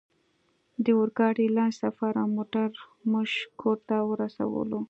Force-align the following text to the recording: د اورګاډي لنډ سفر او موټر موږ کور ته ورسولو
د 0.83 0.85
اورګاډي 0.97 1.45
لنډ 1.55 1.73
سفر 1.83 2.11
او 2.21 2.27
موټر 2.37 2.69
موږ 3.11 3.29
کور 3.61 3.77
ته 3.87 3.97
ورسولو 4.09 4.79